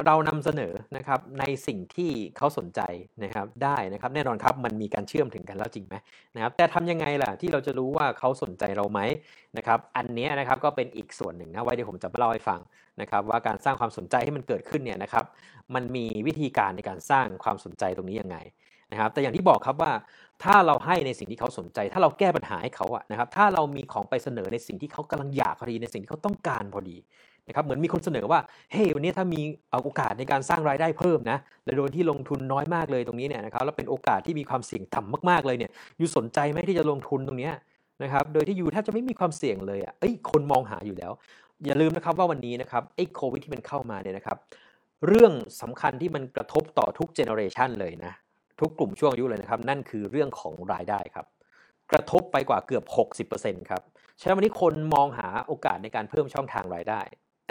[0.06, 2.80] เรานำเสนอนะครับในสิ่งที่เขาสนใจ
[3.24, 5.94] นะครับได้นะครับแน่นอนครับมันมีการเชื่อมถึงกันแล้วจริงไหม
[6.34, 9.00] นะครับแต่ทำยังไงล่ะที่เราจะรู้ว่าเขาสนใจเราไหม
[9.56, 12.60] นะครับอันนี้นะครับก็เป็นอีกส่วนหนึ่งนะไว้เดี๋ยวผมจะมาเล่าให้ฟัง
[13.00, 15.24] นะครับว่าการสร้างความสนใจให้มันเกิดขึ้นเนี่ยนะครับ
[15.74, 18.36] มันมีวิธีการในการสร้างความสนใจตรงนี้ยังไง
[18.92, 19.92] นะครับแต่อย่างที่บอกครับว่า
[20.44, 26.96] ถ้าเราให้ในสิ่งที่เขาสนใจ ถ้าเราแก้ปัญหาให้เขาอะนะครับถ้าเรามีของไปเสนอในสิ่งที่เขากำลังอยากพอดีในสิ่งที่เขาต้องการพอดี
[27.48, 28.40] นะครับเหมือนมีคนเสนอว่า
[28.72, 37.50] เฮ้ hey, วันนี้ถ้ามีเอาโอกาสในการสร้างรายได้เพิ่มนะและโดยที่ลงทุนน้อยมากเลยตรงนี้เนี่ยนะครับแล้วเป็นโอกาสที่มีความเสี่ยงต่ำมากๆเลยเนี่ยอยู่สนใจไหมที่จะลงทุนตรงนี้
[38.02, 41.12] นะครับโดยที่ยูแทบจะไม่มีความเสี่ยงเลยอะเอ้ยคนมองหาอยู่แล้ว
[41.64, 44.36] อย่าลืมนะครับว่าวันนี้นะครับไอ้โควิดที่มันเข้ามาเนี่ยนะครับ
[45.06, 48.12] เรื่องสำคัญที่มันกระทบต่อทุกเจเนอเรชันเลยนะ
[48.60, 51.26] ทุกกลุ่มช่วงอายุเลยนะครับ นั่นคือเรื่องของรายได้ครับ
[51.92, 52.84] กระทบไปกว่าเกือบ
[53.30, 53.82] 60%ครับ
[54.20, 57.00] ฉะนั้นวันนี้คนมองหาโอกาสในการเพิ่มช่องทางรายได้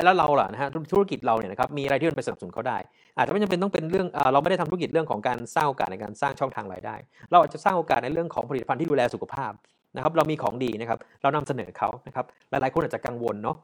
[0.05, 2.77] แล้วเราล่ะนะฮะธุรกิจเราเนี่ยนะครับมีอะไรที่มันไปสนับสนุนเขาได้
[3.17, 6.95] อาจจะไม่จำเป็นต้องเป็นเรื่องเราไม่ได้ทำธุรกิจเรื่องของการสร้างโอกาสในการสร้างช่องทางรายได้
[7.31, 9.51] เราอาจจะสร้างโอกาสในเรื่องของผลิตภัณฑ์ที่ดูแลสุขภาพ
[9.95, 13.57] นะครับเรามีของดีนะครับเรานำเสนอเขานะครับหลายๆคนอาจจะกังวลเนาะ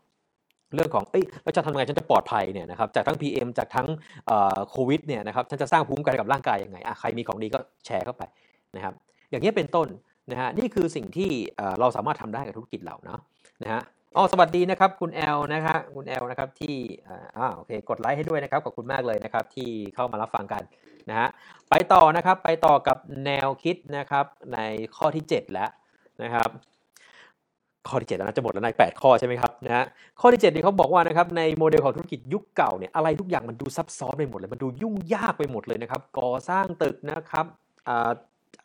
[0.75, 3.87] เรื่องของเอ้ยเราจะทำยังไงฉันจะปลอดภัยเนี่ยนะครับจากทั้ง PM จากทั้ง
[4.69, 8.23] โควิดเนี่ยนะครับฉันจะสร้างภูมิคุ้มกันกับร่างกายยังไงอะใครมีของดีก็แชร์เข้าไป
[8.75, 8.93] นะครับ
[9.29, 9.87] อย่างนี้เป็นต้น
[10.31, 11.29] นะฮะนี่คือสิ่งที่
[11.79, 13.19] เราสามารถทำได้กับธุรกิจเราเนาะ
[13.63, 13.81] นะฮะ
[14.15, 16.75] อ๋อสวัสดีนะครับคุณแอลนะครับคุณแอลนะครับที่
[17.37, 20.63] อ่าโอเคกดไลค์ให้ด้วยนะครับขอบคุณมากเลยนะครับที่เข้ามารับฟังกัน
[21.09, 21.27] นะฮะ
[21.69, 24.59] ไปต่อนะครับไปต่อกับแนวคิดนะครับใน
[24.95, 25.69] ข้อที่ 7 แล้ว
[26.23, 26.49] นะครับ
[27.87, 29.85] ข้อที่7แล้วนะจะหมดแล้วใน8ข้อใช่ไหมครับนะฮะ
[30.21, 37.45] ข้อที่7นี่เขาบอกว่านะครับในโมเดลของธุรกิจยุคเก่าเนี่ยอะไรทุกอย่างมันดูซับซ้อนไปหมดเลยมันดูยุ่งยากไปหมดเลยนะครับก่อสร้างตึกนะครับ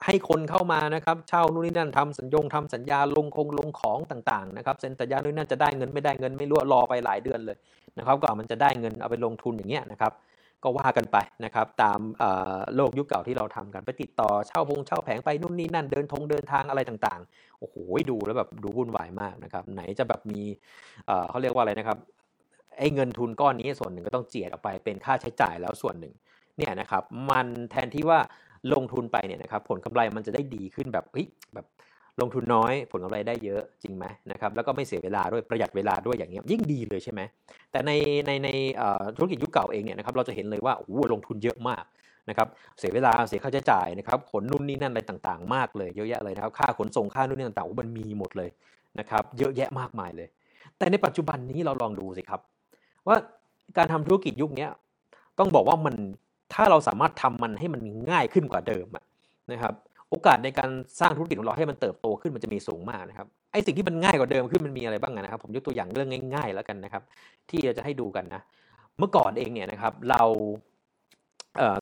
[0.04, 7.56] ให้คนเข้ามานะครับเช่านู่นนี่นั่นทำสัญญงทำสัญญาลงคงลงของต่างๆนะครับเซ็นสัญญานู่นนั่นจะได้เงินไม่ได้เงินไม่รู้รอไปหลายเดือนเลย
[7.98, 10.12] นะครับก็มันจะได้เงินเอาไปลงทุนอย่างเงี้ยนะครับ
[10.62, 12.00] ก็ว่ากันไปนะครับตาม
[12.74, 17.74] โลกยุคเก่าที่เราทำกันไปติดต่อเช่าพงเช่าแผงไปนู่นนี่นั่นเดินทงเดินทางอะไรต่างๆโอ้โห
[18.10, 20.42] ดูแล้วแบบดูวุ่นวายมากนะครับไหนจะแบบมี
[21.28, 21.98] เขาเรียกว่าอะไรนะครับ
[22.78, 26.14] ไอ้เงินทุนก้อนนี้ส่วนหนึ่งก็ต้องเจียดออกไปเป็นค่าใช้จ่ายแล้วส่วนหนึ่ง
[26.58, 28.20] เนี่ยนะครับมันแทนที่ว่า
[28.72, 31.66] ลงทุนไปเนี่ยนะครับผลกำไรมันจะได้ดีขึ้นแบบเฮ้ยแบบ
[32.20, 37.20] ลงทุนน้อยผลกำไรได้เยอะจริงไหมนะครับแล้วก็ไม่เสียเวลาด้วยประหยัดเวลาด้วยอย่างเงี้ยยิ่งดีเลยใช่ไหม
[37.70, 37.90] แต่ใน
[38.26, 38.48] ในใน
[39.16, 41.84] ธุรกิจยุคเก่าเองเนี่ยนะครับเราจะเห็นเลยว่าโอ้ลงทุนเยอะมาก
[42.28, 42.48] นะครับ
[42.78, 48.50] เสียเวลาเสียค่าใช้จ่ายนะครับขนนู่นนี่นั่นอะไรต่างๆ มากเลยเยอะแยะเลยนะครับค่าขนส่งค่านู่นนี่ต่างๆมันมีหมดเลย
[48.98, 50.28] นะครับเยอะแยะมากมายเลย
[50.78, 52.40] แต่ในปัจจุบันนี้เราลองดูสิครับ
[53.06, 53.16] ว่า
[53.76, 54.66] การทำธุรกิจยุคนี้
[55.38, 55.94] ต้องบอกว่ามัน
[56.52, 57.80] ถ้าเราสามารถทำมันให้มัน
[58.10, 58.86] ง่ายขึ้นกว่าเดิม
[59.52, 59.74] นะครับ
[60.10, 67.02] โอกาสในการสร้างธุรกิจของเราให้มันเติบโตขึ้นมันจะมีสูงมากนะครับไอ้สิ่งที่มันง่ายกว่าเดิมขึ้นมันมีอะไรบ้างนะครับ ผมยกตัวอย่างเรื่องง่าย ๆ แล้วกันนะครับ
[67.50, 68.42] ที่เราจะให้ดูกันนะ
[68.98, 70.22] เมื่อก่อนเองเนี่ยนะครับ เรา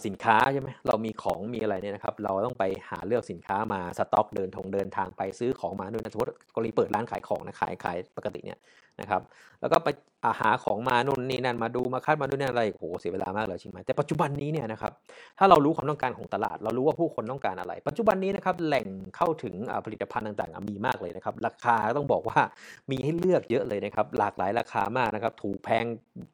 [0.06, 8.58] สินค้าใช่ไหมเรามีของมีอะไรเนี่ยนะครับ เราต้องไปหาเลือกสินค้ามาสต็อกเดินทงเดินทางไปซื้อของมาด้วยนะสมมติกรณีเปิดร้านขายของนะขายขายปกติเนี่ย
[9.00, 9.22] นะครับ
[9.60, 9.88] แล้วก็ไป
[10.40, 14.92] หาของมานู่นนี่นั่นมาดูมาคัดมาดูนี่อะไรโหเสียเวลามากเลยจริงไหมแต่ปัจจุบันนี้เนี่ยนะครับ
[15.38, 19.54] ถ้าเรารู้ความต้องการของตลาด เรารู้ว่าผู้คนต้องการอะไร ปัจจุบันนี้นะครับแหล่งเข้าถึง
[19.84, 22.40] ผลิตภัณฑ์ต่างๆ มีมากเลยนะครับ ราคาต้องบอกว่า
[22.90, 25.84] มีให้เลือกเยอะเลยนะครับหลากหลายราคามากนะครับถูกแพง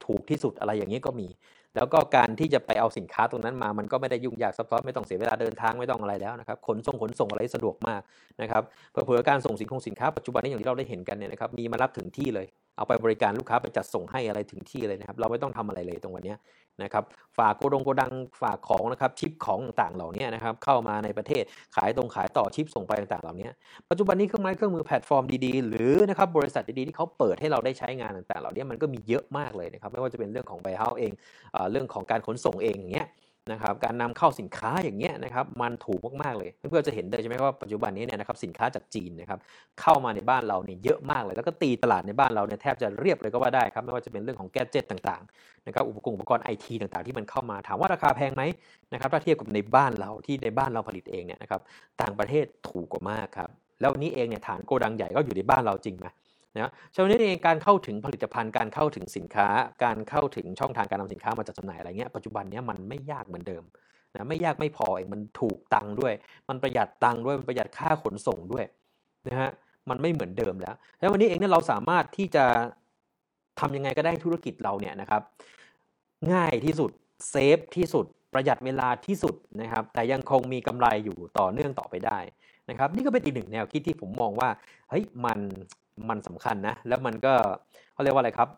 [0.07, 1.29] ถูกที่สุดอะไรอย่างนี้ก็มี
[1.77, 8.01] แล้วก็การที่จะไปเอาสินค้าตรงนั้นมา มันก็ไม่ได้ยุ่งยากซับซ้อนไม่ต้องเสียเวลาเดินทางไม่ต้องอะไรแล้วนะครับขนส่งขนส่งอะไรสะดวกมาก
[8.43, 8.63] นะครับ
[9.05, 12.47] เผื่อการส่งสินคงสินค้าปัจจุบันนี้อย่างที่เราได้เห็นกันเนี่ยนะครับมีมารับถึงที่เลย
[12.79, 16.35] เอาไปบริการลูกค้าไปจัดส่งให้อะไรถึงที่เลยนะครับ เราไม่ต้องทำอะไรเลยตรงวันนี้
[16.83, 17.05] นะครับ
[17.39, 18.13] ฝากโกดงโกดัง
[18.43, 21.43] ฝากของนะครับชิปของต่างๆเหล่านี้นะครับเข้ามาในประเทศ
[21.77, 23.49] ขายตรงขายต่อชิปส่งไปต่างๆเหล่านี้
[23.91, 31.13] ปัจจุบันนี้เครื่องไม้เครื่องมือแพลตฟอร์มดีๆ หรือนะครับบริษัทดีๆที่เขาเปิดให้เราได้ใช้งานต่างๆ เหล่านี้มันก็มีเยอะมากเลยนะครับไม่ว่าจะเป็นเรื่องของไบเฮาเอง
[31.73, 33.09] เรื่องของการขนส่งเองอย่างเงี้ย
[33.53, 39.39] นะครับการนำเข้าสินค้าอย่างเงี้ยนะครับมันถูกมากๆเลยเพื่อนๆจะเห็นได้ใช่ไหมว่าปัจจุบันนี้เนี่ยนะครับสินค้าจากจีนนะครับ
[39.81, 48.43] เข้ามาในบ้านเราเนี่ยเยอะมากเลย แล้วก็ตีตลาดในบ้านเราเนี่ยแทบจะเรียบเลยก็ว่าได้ครับไม่ว่าจะเป็นเรื่องของแกจิตต่างๆนะครับอุปกรณ์อุปกรณ์ไอทีต่างๆ ที่มันเข้ามาถามว่าราคาแพงไหม
[48.93, 51.61] นะครับถ้าเทียบกับในบ้านเราที่ในบ้านเราผลิตเองเนี่ยนะครับ
[52.03, 56.07] ต่างประเทศถูกกว่ามากครับแล้วนี้เองเนี่ยฐานโกดังใหญ่ก็อยู่ในบ้านเราจริงไหม
[56.61, 59.49] นะฉะนั้นเองการเข้าถึงผลิตภัณฑ์การเข้าถึงสินค้า
[59.85, 63.65] การเข้าถึงช่องทางการนำสินค้ามาจัดจำหน่ายอะไรเงี้ยปัจจุบันนี้มันไม่ยากเหมือนเดิม
[64.15, 66.13] นะไม่ยากไม่พอเองมันถูกตังค์ด้วย
[66.49, 68.65] มันประหยัดตังค์ด้วยมันประหยัดค่าขนส่งด้วย
[69.29, 69.51] นะฮะ
[69.91, 72.45] มันไม่เหมือนเดิมแล้ว แล้ววันนี้เองเนี่ยเราสามารถที่จะ
[73.61, 75.23] ทำยังไงก็ได้ธุรกิจเราเนี่ยนะครับ
[76.33, 76.91] ง่ายที่สุด
[77.31, 82.19] เซฟที่สุดประหยัดเวลาที่สุดนะครับ แต่ยังคงมีกำไรอยู่ต่อเนื่องต่อไปได้
[82.71, 84.49] นะครับ นี่ก็เป็นอีกหนึ่งแนวคิดที่ผมมองว่า
[84.91, 85.39] เฮ้ยมัน
[86.09, 87.33] มันสำคัญนะ แล้วมันก็
[87.93, 88.49] เขาเรียกว่าอะไรครับ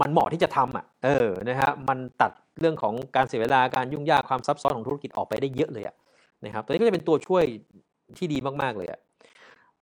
[0.00, 5.96] มันเหมาะที่จะทำอะ เออ นะฮะ มันตัดเรื่องของการเสียเวลา การยุ่งยาก ความซับซ้อนของธุรกิจออกไปได้เยอะเลยอะ
[6.44, 7.44] นะครับ ตัวนี้ก็จะเป็นตัวช่วย
[8.16, 9.00] ที่ดีมาก ๆ เลยอะ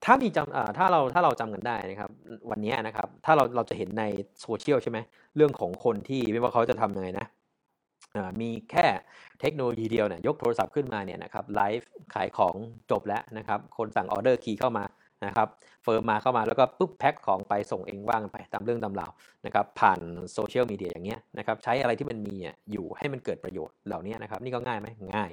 [0.05, 2.11] ถ้ามีจำถ้าเรา ถ้าเราจำกันได้นะครับ
[2.51, 4.05] วันนี้นะครับ ถ้าเรา เราจะเห็นใน
[4.41, 4.99] โซเชียลใช่ไหม
[5.37, 7.27] เรื่องของคนที่ไม่ว่าเขาจะทำยังไงนะ
[8.41, 8.87] มีแค่
[9.41, 12.55] เทคโนโลยีเดียวเนี่ยยกโทรศัพท์ขึ้นมาเนี่ยนะครับไลฟ์ขายของ
[12.91, 14.85] จบแล้วนะครับ คนสั่งออเดอร์ key เข้ามา
[15.25, 15.49] นะครับ
[15.83, 19.11] firm มาเข้ามาแล้วก็ปุ๊บแพ็คของไปส่งเองว่างไปตามเรื่องตามราว
[19.47, 20.01] นะครับผ่าน
[20.33, 22.37] โซเชียลมีเดียอย่างเงี้ยนะครับใช้อะไรที่มันมี
[22.73, 25.31] อยู่ให้มันเกิดประโยชน์เหล่านี้นะครับนี่ก็ง่ายไหมง่าย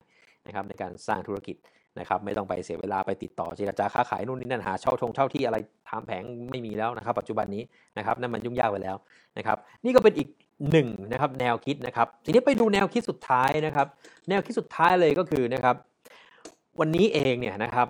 [0.48, 1.56] นะครับในการสร้างธุรกิจ
[2.00, 5.58] นะครับไม่ต้องไปเสียเวลาไปติดต่อเจรจาค้าขายนู่นนี่นั่นหาเช่าแผงเช่าที่อะไร
[5.90, 7.64] ทำแผงไม่มีแล้วนะครับ ปัจจุบันนี้
[7.98, 8.98] นะครับนั่นมันยุ่งยากไปแล้ว
[9.38, 10.30] นะครับนี่ก็เป็นอีก
[10.72, 13.88] หนึ่งนะครับแนวคิดนะครับทีนี้ไปดูแนวคิดสุดท้ายนะครับ
[14.30, 15.76] แนวคิดสุดท้ายเลยก็คือนะครับ
[16.80, 17.88] วันนี้เองเนี่ยนะครับ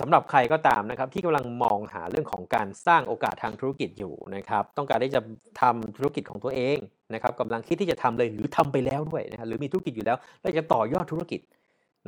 [0.00, 5.20] สำหรับใครก็ตามนะครับที่กำลังมองหาเรื่องของการสร้างโอกาสทางธุรกิจอยู่นะครับต้องการที่จะ
[5.60, 6.78] ทำธุรกิจของตัวเอง
[7.14, 11.40] นะครับกำลังคิดที่จะทำเลยหรือทำไปแล้วด้วยนะหรือมีธุรกิจอยู่แล้วแล้วจะต่อยอดธุรกิจ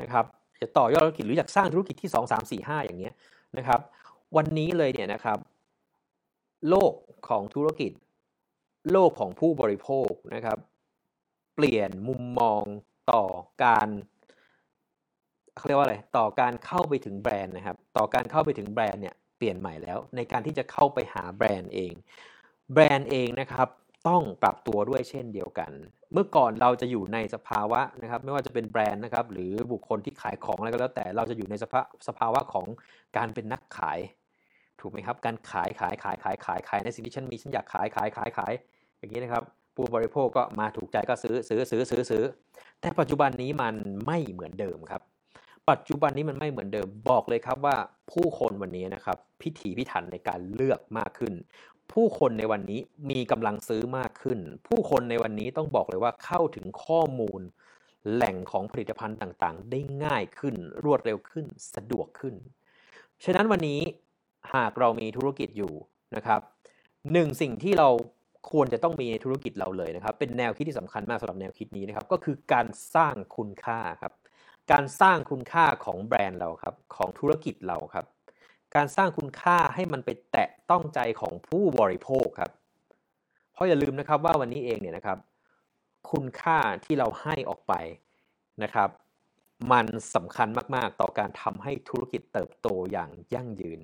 [0.00, 0.24] นะครับ
[0.62, 3.14] จะต่อยอดธุรกิจหรืออยากสร้างธุรกิจที่ 2 3 4 5 อย่างเงี้ย
[3.56, 3.80] นะครับ
[4.36, 5.38] วันนี้เลยเนี่ยนะครับ
[6.68, 6.92] โลก
[7.28, 7.92] ของธุรกิจ
[8.92, 10.58] โลกของผู้บริโภคนะครับ
[11.54, 12.62] เปลี่ยนมุมมอง
[13.12, 13.24] ต่อ
[13.64, 13.88] การ
[15.56, 21.92] เขาเรียกว่าอะไรต่อการเข้าไปถึงแบรนด์นะครับ ต่อการเข้าไปถึงแบรนด์เนี่ยเปลี่ยนใหม่แล้ว ในการที่จะเข้าไปหาแบรนด์เอง
[22.72, 23.68] แบรนด์เองนะครับ
[24.08, 25.72] ต้องปรับตัวด้วยเช่นเดียวกัน
[26.12, 32.66] เมื่อก่อนเราจะอยู่ในสภาวะนะครับ ไม่ว่าจะเป็นแบรนด์นะครับ หรือบุคคลที่ขายของอะไรก็แล้วแต่เราจะอยู่ในสภาสภาวะของ
[33.16, 33.98] การเป็นนักขาย
[34.80, 38.52] ถูกไหมครับ การขายขายขายขายขายขายในสิ่งที่ฉันมีฉันอยากขายขายขายขาย
[38.98, 39.42] อย่างนี้นะครับ
[39.74, 42.24] ผู้บริโภคก็มาถูกใจก็ซื้อซื้อซื้อซื้อซื้อ
[42.80, 43.74] แต่ปัจจุบันนี้มัน
[44.06, 45.02] ไม่เหมือนเดิมครับ
[45.70, 47.76] ปัจจุบันนี้มันไม่เหมือนเดิมบอกเลยครับว่า
[48.12, 51.34] ผู้คนวันนี้นะครับพิถีพิถันในการเลือกมากขึ้น
[51.92, 57.40] ผู้คนในวันนี้มีกำลังซื้อมากขึ้น ผู้คนในวันนี้ต้องบอกเลยว่าเข้าถึงข้อมูล
[58.12, 62.34] แหล่งของผลิตภัณฑ์ต่างๆ ได้ง่ายขึ้น รวดเร็วขึ้นสะดวกขึ้น
[63.24, 63.80] ฉะนั้นวันนี้
[64.54, 65.72] หากเรามีธุรกิจอยู่
[66.16, 66.40] นะครับ
[67.12, 67.88] หนึ่งสิ่งที่เรา
[68.50, 74.12] ควรจะต้องมีในธุรกิจเราเลยนะครับ เป็นแนวคิดที่สำคัญมากสำหรับแนวคิดนี้นะครับ ก็คือการสร้างคุณค่าครับ
[74.72, 78.06] การสร้างคุณค่าของแบรนด์เราครับ ของธุรกิจเราครับ
[78.74, 82.50] การสร้างคุณค่าให้มันไปแตะต้องใจของผู้บริโภคครับ
[83.52, 85.18] เพราะอย่าลืมนะครับว่าวันนี้เองเนี่ยนะครับ
[86.10, 87.74] คุณค่าที่เราให้ออกไป
[88.62, 88.90] นะครับ
[89.72, 93.80] มันสำคัญมากๆ ต่อการทำให้ธุรกิจเติบโตอย่างยั่งยืน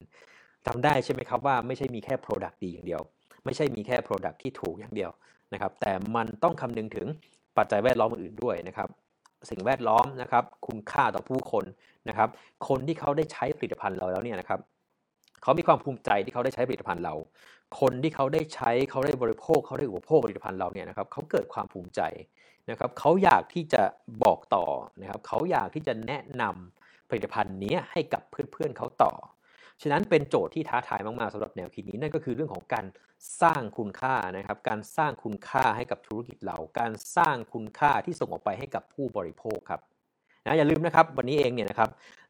[0.67, 3.03] จำได้ใช่ไหมครับว่าไม่ใช่มีแค่ Product ดีอย่างเดียว
[3.45, 5.11] ไม่ใช่มีแค่ Product ที่ถูกอย่างเดียว
[5.53, 7.07] นะครับ แต่มันต้องคำนึงถึง
[7.57, 8.89] ปัจจัยแวดล้อมอื่นๆด้วยนะครับ
[9.51, 11.65] สิ่งแวดล้อมนะครับคุณค่าต่อผู้คน
[12.09, 12.29] นะครับ
[12.69, 14.61] คนที่เขาได้ใช้ผลิตภัณฑ์เราแล้วเนี่ยนะครับ
[15.43, 17.15] เขามีความภูมิใจที่เขาได้ใช้ผลิตภัณฑ์เรา
[17.81, 22.01] คนที่เขาได้ใช้เขาได้บริโภคเขาได้อุปโภคผลิตภัณฑ์เราเนี่ยนะครับเขาเกิดความภูมิใจ
[22.71, 23.83] นะครับเขาอยากที่จะ
[24.23, 24.67] บอกต่อ
[25.01, 29.13] นะครับเขาอยากที่จะแนะนำผลิตภัณฑ์นี้ให้กับเพื่อนๆเขาต่อ
[29.83, 32.87] ฉะนั้นเป็นโจทย์ที่ท้าทายมากๆสำหรับแนวคิดนี้นั่นก็คือเรื่องของการ
[33.43, 39.81] สร้างคุณค่านะครับ การสร้างคุณค่าให้กับธุรกิจเรา การสร้างคุณค่าที่ส่งออกไปให้กับผู้บริโภคครับ
[40.47, 41.89] นะอย่าลืมนะครับวันนี้เองเนี่ยนะครับ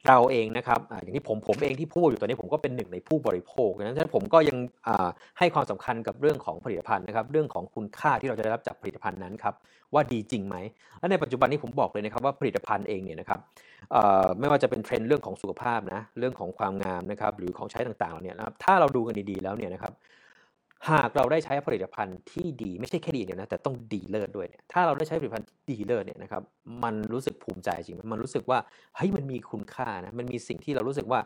[0.09, 4.57] เราเองนะครับอย่างที่ผมผมเองที่พูดอยู่ตอนนี้ผมก็เป็นหนึ่งในผู้บริโภคดังนั้นผมก็ยัง
[5.38, 9.55] ให้ความสำคัญกับเรื่องของผลิตภัณฑ์นะครับเรื่องของคุณค่าที่เราจะได้รับจากผลิตภัณฑ์นั้นครับ
[9.94, 10.57] ว่าดีจริงไหม
[10.98, 13.40] และในปัจจุบันนี้ผมบอกเลยนะครับว่าผลิตภัณฑ์เองเนี่ยนะครับ
[14.38, 19.92] ไม่ว่าจะเป็นเทรนด์เรื่องของสุขภาพนะเรื่องของความงามนะครับหรือของใช้ต่างๆเนี่ยนะครับถ้าเราดูกันดีๆแล้วเนี่ยนะครับ
[20.90, 26.42] หากเราได้ใช้ผลิตภัณฑ์ที่ดีไม่ใช่แค่ดีเดียวนะแต่ต้องดีเลิศด้วยเนี่ยถ้าเราได้ใช้ผลิตภัณฑ์ดีเลิศเนี่ยนะครับ
[26.83, 28.59] มันรู้สึกภูมิใจจริงมันรู้สึกว่า
[28.97, 31.21] เฮ้ยมันมีคุณค่านะมันมีสิ่งที่เรารู้สึกว่า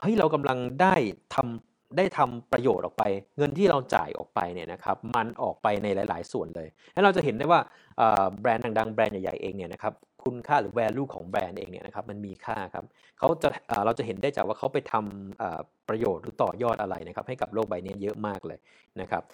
[0.00, 0.94] เฮ้ยเรากำลังได้
[1.34, 3.04] ทำได้ทำประโยชน์ออกไป
[3.38, 7.60] เงินที่เราจ่ายออกไปเนี่ยนะครับมันออกไปในหลาย ๆ ส่วนเลย แล้วเราจะเห็นได้ว่า
[8.40, 9.92] แบรนด์ดังๆแบรนด์ใหญ่ๆเองเนี่ยนะครับ
[10.24, 12.84] คุณค่าหรือ value ของแบรนด์เองเนี่ยนะครับมันมีค่าครับ
[13.18, 13.48] เขาจะ
[13.84, 18.58] เราจะเห็นได้จากว่าเขาไปทำประโยชน์หรือต่อยอดอะไรนะครับให้กับโลกใบนี้เยอะมากเลย
[19.00, 19.24] นะครับ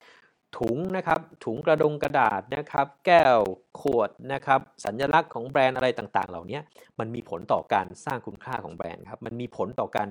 [0.59, 3.39] ถุงนะครับถุงกระดงกระดาษนะครับแก้ว
[3.81, 6.59] ขวดนะครับสัญลักษณ์ของแบรนด์อะไรต่างๆ เหล่านี้
[6.99, 10.09] มันมีผลต่อการสร้างคุณค่าของแบรนด์ครับมันมีผลต่อการ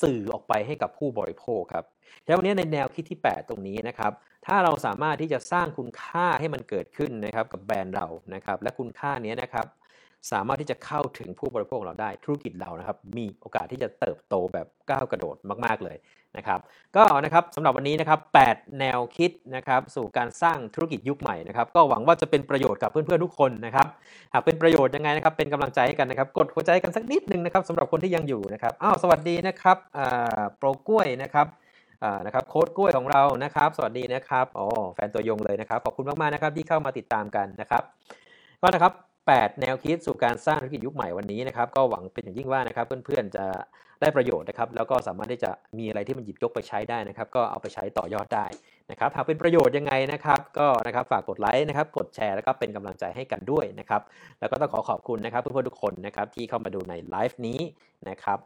[0.00, 1.84] สื่อออกไปให้กับผู้บริโภคครับ
[2.26, 4.12] แล้ววันนี้ในแนวคิดที่ 8 ตรงนี้นะครับ
[4.46, 9.66] ถ้าเราสามารถที่จะสร้างคุณค่าให้มันเกิดขึ้นนะครับกับแบรนด์เรานะครับและคุณค่านี้นะครับ
[10.32, 15.96] สามารถที่จะเข้าถึงผู้บริโภคเราได้ธุรกิจเรานะครับมีโอกาสที่จะเติบโตแบบก้าวกระโดดมาก ๆ เลย
[16.36, 16.60] นะครับ
[16.96, 23.86] ก็นะครับสำหรับวันนี้นะครับ 8 แนวคิดนะครับสู่การสร้างธุรกิจยุคใหม่นะครับก็หวังว่าจะเป็นประโยชน์กับเพื่อนๆทุกคนนะครับ
[24.32, 29.76] หากเป็นประโยชน์ยังไงนะครับเป็นกำลังใจให้กันนะครับกดหัวใจกันสักนิดนึงนะครับสำหรับคนที่ยังอยู่นะครับอ้าวสวัสดีนะครับ
[30.58, 31.46] โปรกล้วยนะครับ
[32.26, 37.82] นะครับโค้ดกล้วยของเรานะครับ สวัสดีนะครับอ๋อแฟนตัวยงเลยนะครับขอบคุณมากๆนะครับที่เข้ามาติดตามกันนะครับ
[38.62, 38.92] ก็นะครับ
[39.34, 43.44] 8 แนวคิดสู่การสร้างธุรกิจยุคใหม่วันนี้นะครับก็หวังเป็นอย่างยิ่งว่านะครับเพื่อนๆจะ
[44.00, 48.46] ได้ประโยชน์นะครับแล้วก็สามารถที่จะมีอะไรที่มันหยิบยกไปใช้ได้นะครับ ก็เอาไปใช้ต่อยอดได้
[48.90, 54.02] นะครับหากเป็นประโยชน์ยังไงนะครับ ก็นะครับฝากกดไลค์นะครับกดแชร์แล้วก็เป็นกำลังใจให้กันด้วยนะครับ
[54.40, 57.60] แล้วก็ต้องขอขอบคุณนะครับเพื่อนๆทุกคนนะครับที่เข้ามาดูในไลฟ์นี้
[58.08, 58.38] นะครับ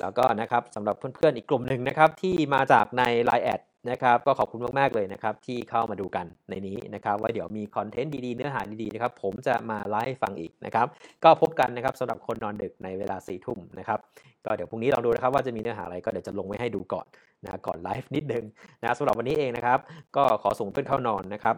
[0.00, 10.86] แล้วก็นะครับสำหรับเพื่อนๆอีกกลุ่มหนึ่งนะครับที่มาจากใน Line แอด นะครับก็ขอบคุณมากๆเลยนะครับที่เข้ามาดูกันในนี้นะครับว่าเดี๋ยวมีคอนเทนต์ดีๆ เนื้อหาดีๆนะครับผมจะมาไลฟ์ฟังอีกนะครับ
[11.24, 13.98] ก็พบกันนะครับสำหรับคนนอนดึกในเวลา4ี่ทุ่มนะครับ
[14.44, 17.06] ก็เดี๋ยวพรุ่งนี้ลองดูนะครับว่าจะมีเนื้อหาอะไรก็เดี๋ยวจะลงไว้ให้ดูก่อน
[17.44, 18.44] นะก่อนไลฟ์นิดนึง
[18.82, 19.78] นะสำหรับวันนี้เองนะครับ
[20.16, 21.56] ก็ขอส่งเพื่อนเข้านอนนะครับ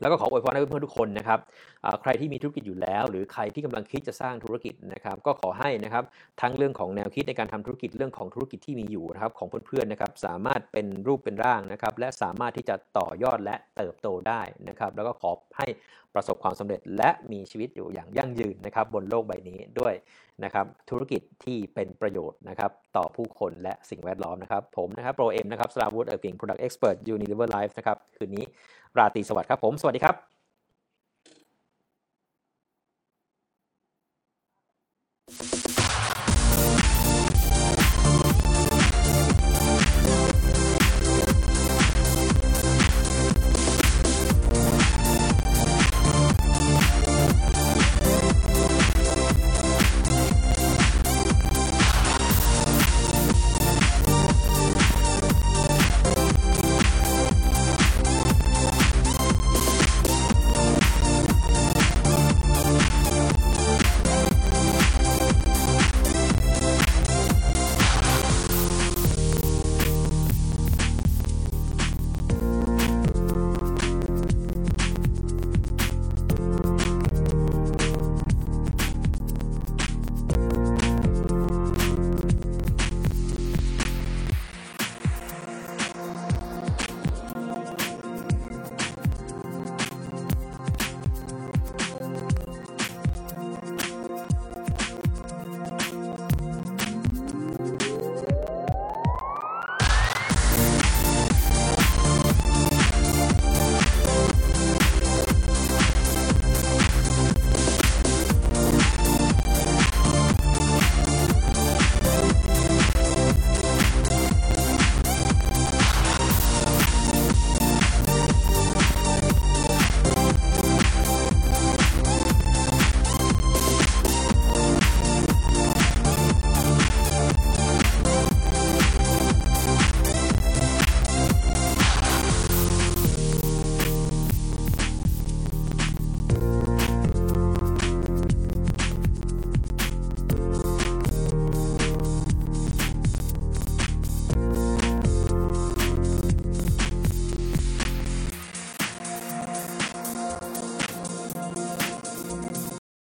[0.00, 1.38] แล้วก็ขออวยพรให้เพื่อนๆทุกคนนะครับ
[2.02, 6.04] ใครที่มีธุรกิจอยู่แล้ว หรือใครที่กำลังคิดจะสร้างธุรกิจนะครับ ก็ขอให้นะครับ
[6.40, 15.66] ทั้งเรื่องของแนวคิดในการทำธุรกิจเรื่องของธุรกิจที่มีอยู่นะครับของเพื่อนๆนะครับสามารถเป็นรูปเป็นร่างนะครับและสามารถที่จะต่อยอดและเติบโตได้นะครับ แล้วก็ขอให้
[16.14, 19.94] ประสบความสำเร็จและมีชีวิตอยู่อย่างยั่งยืนนะครับบนโลกใบนี้ด้วย
[20.44, 28.44] นะครับธุรกิจที่เป็นประโยชน์นะครับต่อผู้คนและสิ่งแวดล้อมนะครับผมนะครับโปรเอ็มนะครับสราวุฒิเออร์กิง Product Expert Unilever Life นะครับคืนนี้
[28.98, 30.39] ราตรีสวัสดิ์ครับผมสวัสดีครับ